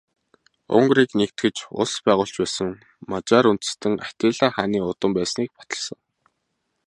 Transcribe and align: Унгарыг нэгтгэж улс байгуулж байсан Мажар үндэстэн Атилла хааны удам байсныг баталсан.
Унгарыг 0.75 1.11
нэгтгэж 1.19 1.55
улс 1.81 1.93
байгуулж 2.05 2.35
байсан 2.41 2.69
Мажар 3.11 3.45
үндэстэн 3.51 3.93
Атилла 4.07 4.47
хааны 4.53 4.79
удам 4.91 5.11
байсныг 5.15 5.49
баталсан. 5.59 5.99